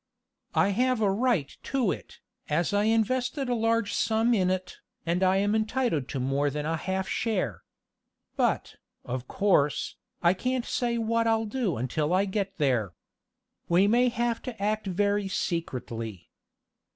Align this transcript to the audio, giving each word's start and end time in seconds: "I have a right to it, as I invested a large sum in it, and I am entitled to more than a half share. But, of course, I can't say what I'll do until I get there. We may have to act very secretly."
"I 0.55 0.69
have 0.69 0.99
a 0.99 1.11
right 1.11 1.55
to 1.61 1.91
it, 1.91 2.21
as 2.49 2.73
I 2.73 2.85
invested 2.85 3.49
a 3.49 3.53
large 3.53 3.93
sum 3.93 4.33
in 4.33 4.49
it, 4.49 4.77
and 5.05 5.21
I 5.21 5.37
am 5.37 5.53
entitled 5.53 6.09
to 6.09 6.19
more 6.19 6.49
than 6.49 6.65
a 6.65 6.75
half 6.75 7.07
share. 7.07 7.61
But, 8.35 8.77
of 9.05 9.27
course, 9.27 9.97
I 10.23 10.33
can't 10.33 10.65
say 10.65 10.97
what 10.97 11.27
I'll 11.27 11.45
do 11.45 11.77
until 11.77 12.13
I 12.15 12.25
get 12.25 12.57
there. 12.57 12.95
We 13.69 13.87
may 13.87 14.09
have 14.09 14.41
to 14.41 14.59
act 14.59 14.87
very 14.87 15.27
secretly." 15.27 16.31